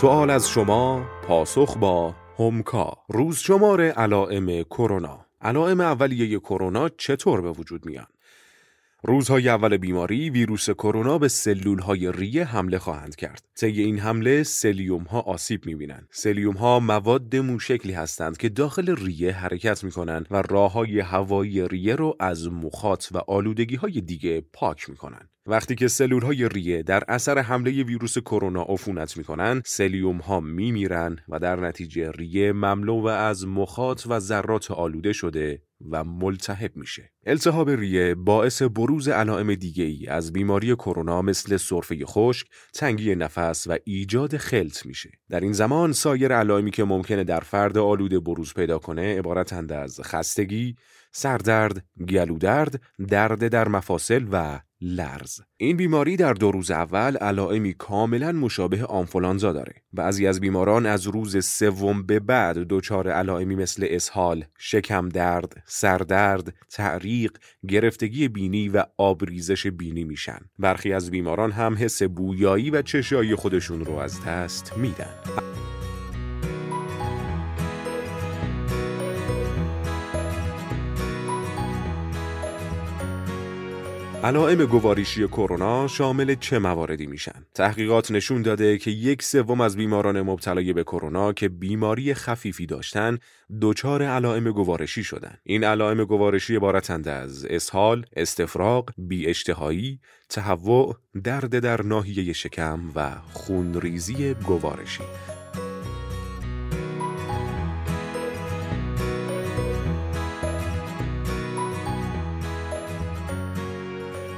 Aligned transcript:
سوال 0.00 0.30
از 0.30 0.48
شما 0.48 1.06
پاسخ 1.24 1.78
با 1.78 2.14
همکا 2.38 2.92
روز 3.08 3.38
شمار 3.38 3.82
علائم 3.82 4.62
کرونا 4.62 5.26
علائم 5.40 5.80
اولیه 5.80 6.38
کرونا 6.38 6.88
چطور 6.88 7.40
به 7.40 7.50
وجود 7.50 7.86
میان 7.86 8.06
روزهای 9.02 9.48
اول 9.48 9.76
بیماری 9.76 10.30
ویروس 10.30 10.70
کرونا 10.70 11.18
به 11.18 11.28
سلول 11.28 11.78
های 11.78 12.12
ریه 12.12 12.44
حمله 12.44 12.78
خواهند 12.78 13.16
کرد. 13.16 13.42
طی 13.54 13.82
این 13.82 13.98
حمله 13.98 14.42
سیلیوم 14.42 15.02
ها 15.02 15.20
آسیب 15.20 15.66
می‌بینند. 15.66 16.08
سیلیوم 16.10 16.54
ها 16.54 16.80
مواد 16.80 17.36
مو 17.36 17.50
شکلی 17.50 17.92
هستند 17.92 18.36
که 18.36 18.48
داخل 18.48 18.96
ریه 18.96 19.32
حرکت 19.32 19.84
می‌کنند 19.84 20.26
و 20.30 20.42
راه 20.42 20.72
های 20.72 21.00
هوایی 21.00 21.68
ریه 21.68 21.94
رو 21.94 22.16
از 22.20 22.48
مخاط 22.48 23.06
و 23.12 23.18
آلودگی 23.18 23.76
های 23.76 24.00
دیگه 24.00 24.40
پاک 24.52 24.90
می‌کنند. 24.90 25.30
وقتی 25.50 25.74
که 25.74 25.88
سلول 25.88 26.22
های 26.22 26.48
ریه 26.48 26.82
در 26.82 27.04
اثر 27.08 27.38
حمله 27.38 27.82
ویروس 27.82 28.18
کرونا 28.18 28.62
عفونت 28.62 29.16
می‌کنن 29.16 29.62
سیلیوم 29.64 30.16
ها 30.16 30.40
میمیرن 30.40 31.18
و 31.28 31.38
در 31.38 31.60
نتیجه 31.60 32.10
ریه 32.10 32.52
مملو 32.52 33.06
از 33.06 33.46
مخاط 33.46 34.06
و 34.06 34.18
ذرات 34.18 34.70
آلوده 34.70 35.12
شده 35.12 35.62
و 35.90 36.04
ملتهب 36.04 36.76
میشه. 36.76 37.12
التهاب 37.26 37.70
ریه 37.70 38.14
باعث 38.14 38.62
بروز 38.62 39.08
علائم 39.08 39.54
دیگه 39.54 39.84
ای 39.84 40.06
از 40.06 40.32
بیماری 40.32 40.74
کرونا 40.74 41.22
مثل 41.22 41.56
سرفه 41.56 42.06
خشک، 42.06 42.46
تنگی 42.74 43.14
نفس 43.14 43.66
و 43.66 43.78
ایجاد 43.84 44.36
خلط 44.36 44.86
میشه. 44.86 45.10
در 45.30 45.40
این 45.40 45.52
زمان 45.52 45.92
سایر 45.92 46.32
علائمی 46.32 46.70
که 46.70 46.84
ممکنه 46.84 47.24
در 47.24 47.40
فرد 47.40 47.78
آلوده 47.78 48.20
بروز 48.20 48.54
پیدا 48.54 48.78
کنه 48.78 49.18
عبارتند 49.18 49.72
از 49.72 50.00
خستگی، 50.00 50.76
سردرد، 51.12 51.84
گلودرد، 52.08 52.80
درد 53.08 53.48
در 53.48 53.68
مفاصل 53.68 54.26
و 54.32 54.60
لرز 54.80 55.40
این 55.60 55.76
بیماری 55.76 56.16
در 56.16 56.32
دو 56.32 56.50
روز 56.50 56.70
اول 56.70 57.16
علائمی 57.16 57.74
کاملا 57.74 58.32
مشابه 58.32 58.84
آنفولانزا 58.84 59.52
داره. 59.52 59.74
بعضی 59.92 60.26
از 60.26 60.40
بیماران 60.40 60.86
از 60.86 61.06
روز 61.06 61.44
سوم 61.46 62.02
به 62.02 62.20
بعد 62.20 62.58
دچار 62.58 63.08
علائمی 63.08 63.56
مثل 63.56 63.86
اسهال 63.90 64.44
شکم 64.58 65.08
درد 65.08 65.62
سردرد 65.66 66.54
تعریق 66.70 67.32
گرفتگی 67.68 68.28
بینی 68.28 68.68
و 68.68 68.84
آبریزش 68.96 69.66
بینی 69.66 70.04
میشن. 70.04 70.38
برخی 70.58 70.92
از 70.92 71.10
بیماران 71.10 71.52
هم 71.52 71.76
حس 71.78 72.02
بویایی 72.02 72.70
و 72.70 72.82
چشایی 72.82 73.34
خودشون 73.34 73.84
رو 73.84 73.94
از 73.94 74.24
دست 74.24 74.72
میدن. 74.76 75.14
علائم 84.24 84.64
گواریشی 84.64 85.26
کرونا 85.26 85.88
شامل 85.88 86.34
چه 86.34 86.58
مواردی 86.58 87.06
میشن؟ 87.06 87.46
تحقیقات 87.54 88.10
نشون 88.10 88.42
داده 88.42 88.78
که 88.78 88.90
یک 88.90 89.22
سوم 89.22 89.60
از 89.60 89.76
بیماران 89.76 90.22
مبتلای 90.22 90.72
به 90.72 90.82
کرونا 90.82 91.32
که 91.32 91.48
بیماری 91.48 92.14
خفیفی 92.14 92.66
داشتن 92.66 93.18
دچار 93.60 94.02
علائم 94.02 94.50
گوارشی 94.50 95.04
شدن. 95.04 95.38
این 95.44 95.64
علائم 95.64 96.04
گوارشی 96.04 96.56
عبارتند 96.56 97.08
از 97.08 97.44
اسهال، 97.44 98.06
استفراغ، 98.16 98.90
بی 98.96 99.26
اشتهایی، 99.26 100.00
تهوع، 100.28 100.96
درد 101.24 101.58
در 101.58 101.82
ناحیه 101.82 102.32
شکم 102.32 102.80
و 102.94 103.10
خونریزی 103.32 104.34
گوارشی. 104.34 105.04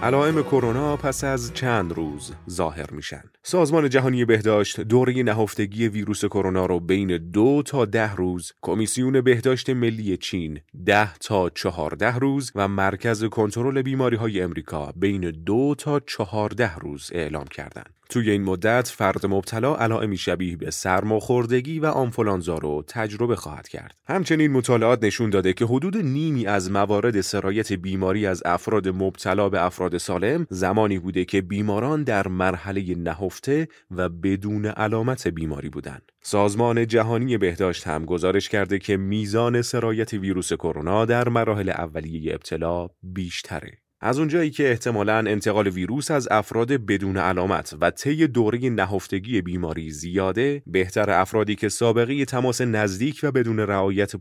علائم 0.03 0.43
کرونا 0.43 0.97
پس 0.97 1.25
از 1.25 1.55
چند 1.55 1.93
روز 1.93 2.33
ظاهر 2.51 2.91
میشن. 2.91 3.23
سازمان 3.43 3.89
جهانی 3.89 4.25
بهداشت 4.25 4.81
دوره 4.81 5.23
نهفتگی 5.23 5.89
ویروس 5.89 6.25
کرونا 6.25 6.67
رو 6.67 6.81
بین 6.81 7.31
دو 7.31 7.63
تا 7.67 7.85
ده 7.85 8.15
روز، 8.15 8.53
کمیسیون 8.63 9.21
بهداشت 9.21 9.71
ملی 9.71 10.17
چین 10.17 10.61
ده 10.87 11.15
تا 11.15 11.51
چهارده 11.51 12.19
روز 12.19 12.53
و 12.55 12.69
مرکز 12.69 13.25
کنترل 13.25 13.83
بیماری 13.83 14.17
های 14.17 14.41
امریکا 14.41 14.93
بین 14.97 15.31
دو 15.31 15.75
تا 15.79 16.01
چهارده 16.01 16.77
روز 16.77 17.11
اعلام 17.15 17.47
کردند. 17.47 18.00
توی 18.11 18.31
این 18.31 18.43
مدت 18.43 18.89
فرد 18.89 19.27
مبتلا 19.27 19.77
علائمی 19.77 20.17
شبیه 20.17 20.57
به 20.57 20.71
سرماخوردگی 20.71 21.81
و 21.81 21.87
آنفولانزا 21.87 22.59
رو 22.59 22.85
تجربه 22.87 23.37
خواهد 23.37 23.69
کرد. 23.69 23.95
همچنین 24.07 24.53
مطالعات 24.53 25.05
نشون 25.05 25.31
داده 25.31 25.53
که 25.53 25.65
حدود 25.65 25.97
نیمی 25.97 26.47
از 26.47 26.71
موارد 26.71 27.21
سرایت 27.21 27.73
بیماری 27.73 28.27
از 28.27 28.43
افراد 28.45 28.89
مبتلا 28.89 29.49
به 29.49 29.65
افراد 29.65 29.99
سالم 29.99 30.47
زمانی 30.51 30.99
بوده 30.99 31.25
که 31.25 31.41
بیماران 31.41 32.03
در 32.03 32.29
مرحله 32.29 32.95
نهفته 32.95 33.69
و 33.91 34.09
بدون 34.09 34.67
علامت 34.67 35.29
بیماری 35.29 35.69
بودند. 35.69 36.13
سازمان 36.23 36.87
جهانی 36.87 37.39
بهداشت 37.39 37.87
هم 37.87 38.05
گزارش 38.05 38.49
کرده 38.49 38.79
که 38.79 38.97
میزان 38.97 39.63
سرایت 39.63 40.13
ویروس 40.13 40.53
کرونا 40.53 41.05
در 41.05 41.29
مراحل 41.29 41.69
اولیه 41.71 42.35
ابتلا 42.35 42.89
بیشتره. 43.03 43.79
از 44.03 44.19
اونجایی 44.19 44.51
که 44.51 44.71
احتمالا 44.71 45.17
انتقال 45.17 45.69
ویروس 45.69 46.11
از 46.11 46.29
افراد 46.31 46.73
بدون 46.73 47.17
علامت 47.17 47.75
و 47.81 47.91
طی 47.91 48.27
دوره 48.27 48.71
نهفتگی 48.71 49.43
بیماری 49.43 49.91
زیاده 49.91 50.63
بهتر 50.67 51.11
افرادی 51.11 51.55
که 51.55 51.69
سابقه 51.69 52.25
تماس 52.25 52.61
نزدیک 52.61 53.21
و 53.23 53.33
بدون 53.33 53.61
رعایت 53.61 54.13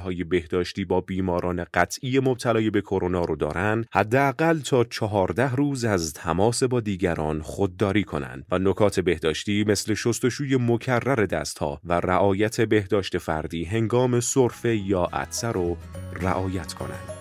های 0.00 0.24
بهداشتی 0.24 0.84
با 0.84 1.00
بیماران 1.00 1.66
قطعی 1.74 2.20
مبتلای 2.20 2.70
به 2.70 2.80
کرونا 2.80 3.24
رو 3.24 3.36
دارن 3.36 3.84
حداقل 3.92 4.58
تا 4.58 4.84
چهارده 4.84 5.54
روز 5.54 5.84
از 5.84 6.12
تماس 6.12 6.62
با 6.62 6.80
دیگران 6.80 7.42
خودداری 7.42 8.04
کنند 8.04 8.46
و 8.50 8.58
نکات 8.58 9.00
بهداشتی 9.00 9.64
مثل 9.64 9.94
شستشوی 9.94 10.56
مکرر 10.56 11.26
دستها 11.26 11.80
و 11.84 11.92
رعایت 11.92 12.60
بهداشت 12.60 13.18
فردی 13.18 13.64
هنگام 13.64 14.20
سرفه 14.20 14.76
یا 14.76 15.02
عطسه 15.12 15.48
رو 15.48 15.76
رعایت 16.20 16.72
کنند. 16.72 17.19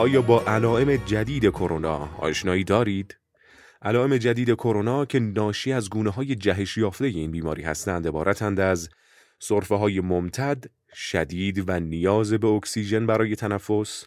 آیا 0.00 0.22
با 0.22 0.44
علائم 0.44 0.96
جدید 0.96 1.44
کرونا 1.44 2.08
آشنایی 2.18 2.64
دارید؟ 2.64 3.18
علائم 3.82 4.16
جدید 4.16 4.50
کرونا 4.50 5.04
که 5.04 5.20
ناشی 5.20 5.72
از 5.72 5.90
گونه 5.90 6.10
های 6.10 6.34
جهش 6.34 6.76
یافته 6.76 7.04
این 7.04 7.30
بیماری 7.30 7.62
هستند 7.62 8.08
عبارتند 8.08 8.60
از 8.60 8.88
سرفه 9.38 9.74
های 9.74 10.00
ممتد، 10.00 10.64
شدید 10.94 11.68
و 11.68 11.80
نیاز 11.80 12.32
به 12.32 12.46
اکسیژن 12.46 13.06
برای 13.06 13.36
تنفس، 13.36 14.04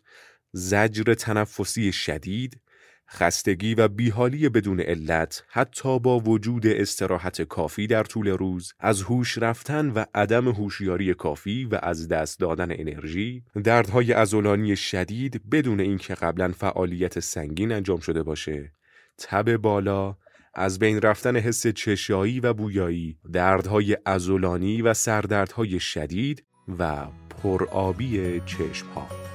زجر 0.52 1.14
تنفسی 1.14 1.92
شدید، 1.92 2.62
خستگی 3.09 3.75
و 3.75 3.88
بیحالی 3.88 4.50
بدون 4.50 4.80
علت 4.80 5.44
حتی 5.50 6.00
با 6.00 6.19
وجود 6.19 6.68
استراحت 6.68 7.41
کافی 7.41 7.88
در 7.88 8.03
طول 8.03 8.28
روز 8.28 8.74
از 8.80 9.02
هوش 9.02 9.38
رفتن 9.38 9.90
و 9.90 10.06
عدم 10.16 10.47
هوشیاری 10.47 11.13
کافی 11.13 11.66
و 11.66 11.80
از 11.84 12.08
دست 12.08 12.40
دادن 12.40 12.72
انرژی 12.72 13.44
دردهای 13.63 14.12
عضلانی 14.12 14.75
شدید 14.75 15.50
بدون 15.50 15.80
اینکه 15.80 16.16
قبلا 16.16 16.52
فعالیت 16.52 17.19
سنگین 17.19 17.72
انجام 17.72 18.00
شده 18.00 18.24
باشه. 18.24 18.72
تب 19.18 19.58
بالا 19.58 20.18
از 20.53 20.80
بین 20.80 21.02
رفتن 21.02 21.36
حس 21.36 21.68
چشایی 21.68 22.40
و 22.40 22.53
بویایی 22.53 23.18
دردهای 23.34 23.94
عضلانی 23.94 24.81
و 24.81 24.94
سردردهای 24.94 25.80
شدید 25.80 26.44
و 26.80 27.08
پرآبی 27.30 28.42
چشمها. 28.46 29.32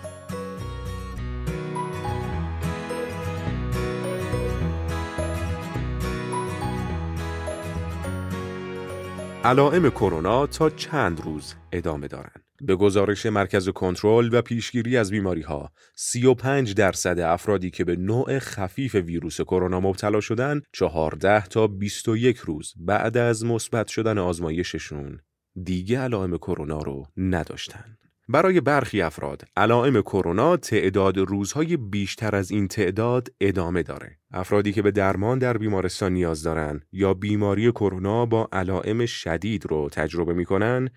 علائم 9.49 9.91
کرونا 9.91 10.47
تا 10.47 10.71
چند 10.71 11.21
روز 11.21 11.55
ادامه 11.73 12.09
دارند. 12.09 12.45
به 12.61 12.77
گزارش 12.77 13.27
مرکز 13.27 13.69
کنترل 13.69 14.29
و 14.33 14.43
پیشگیری 14.43 14.97
از 14.97 15.11
بیماری 15.11 15.43
ها 15.43 15.71
35 15.97 16.75
درصد 16.75 17.19
افرادی 17.19 17.71
که 17.71 17.85
به 17.85 17.97
نوع 17.97 18.39
خفیف 18.39 18.95
ویروس 18.95 19.41
کرونا 19.41 19.81
مبتلا 19.81 20.21
شدن 20.21 20.61
14 20.73 21.47
تا 21.47 21.67
21 21.67 22.37
روز 22.37 22.73
بعد 22.77 23.17
از 23.17 23.45
مثبت 23.45 23.89
شدن 23.89 24.19
آزمایششون 24.19 25.21
دیگه 25.65 26.01
علائم 26.01 26.37
کرونا 26.37 26.79
رو 26.79 27.07
نداشتند. 27.17 28.08
برای 28.31 28.61
برخی 28.61 29.03
افراد 29.03 29.43
علائم 29.57 30.01
کرونا 30.01 30.57
تعداد 30.57 31.19
روزهای 31.19 31.77
بیشتر 31.77 32.37
از 32.37 32.51
این 32.51 32.69
تعداد 32.69 33.29
ادامه 33.41 33.83
داره. 33.83 34.19
افرادی 34.31 34.73
که 34.73 34.83
به 34.83 34.91
درمان 34.91 35.39
در 35.39 35.59
بیمارستان 35.59 36.13
نیاز 36.13 36.43
دارن 36.43 36.81
یا 36.93 37.15
بیماری 37.15 37.71
کرونا 37.71 38.27
با 38.27 38.49
علائم 38.53 39.07
شدید 39.07 39.67
رو 39.67 39.89
تجربه 39.89 40.35
می‌کنن 40.35 40.91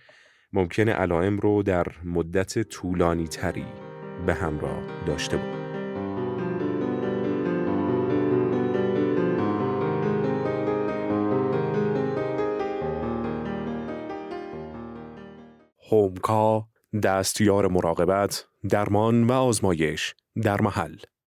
ممکنه 0.53 0.91
علائم 0.91 1.37
رو 1.37 1.63
در 1.63 1.85
مدت 2.03 2.63
طولانی 2.63 3.27
تری 3.27 3.65
به 4.25 4.33
همراه 4.33 4.83
داشته 5.05 5.37
باشند. 5.37 5.61
هومکا 15.91 16.70
دستیار 17.03 17.67
مراقبت، 17.67 18.45
درمان 18.69 19.23
و 19.23 19.31
آزمایش 19.31 20.15
در 20.43 20.61
محل. 20.61 20.95